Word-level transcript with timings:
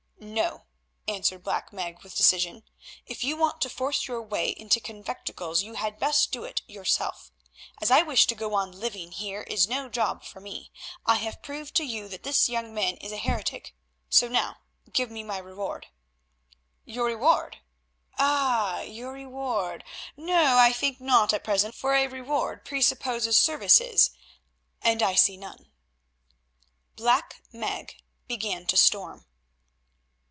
"No," 0.23 0.65
answered 1.07 1.41
Black 1.41 1.73
Meg 1.73 2.03
with 2.03 2.15
decision, 2.15 2.61
"if 3.07 3.23
you 3.23 3.35
want 3.35 3.59
to 3.61 3.69
force 3.69 4.07
your 4.07 4.21
way 4.21 4.49
into 4.49 4.79
conventicles 4.79 5.63
you 5.63 5.73
had 5.73 5.97
best 5.99 6.31
do 6.31 6.43
it 6.43 6.61
yourself. 6.67 7.31
As 7.81 7.89
I 7.89 8.03
wish 8.03 8.27
to 8.27 8.35
go 8.35 8.53
on 8.53 8.71
living 8.71 9.13
here 9.13 9.41
is 9.41 9.67
no 9.67 9.89
job 9.89 10.23
for 10.23 10.39
me. 10.39 10.71
I 11.07 11.15
have 11.15 11.41
proved 11.41 11.73
to 11.77 11.83
you 11.83 12.07
that 12.07 12.21
this 12.21 12.47
young 12.47 12.71
man 12.71 12.97
is 12.97 13.11
a 13.11 13.17
heretic, 13.17 13.73
so 14.11 14.27
now 14.27 14.57
give 14.93 15.09
me 15.09 15.23
my 15.23 15.39
reward." 15.39 15.87
"Your 16.85 17.07
reward? 17.07 17.57
Ah! 18.19 18.81
your 18.81 19.13
reward. 19.13 19.83
No, 20.15 20.59
I 20.59 20.71
think 20.71 21.01
not 21.01 21.33
at 21.33 21.43
present, 21.43 21.73
for 21.73 21.95
a 21.95 22.05
reward 22.05 22.63
presupposes 22.63 23.37
services—and 23.37 25.01
I 25.01 25.15
see 25.15 25.35
none." 25.35 25.71
Black 26.95 27.41
Meg 27.51 28.03
began 28.27 28.67
to 28.67 28.77
storm. 28.77 29.25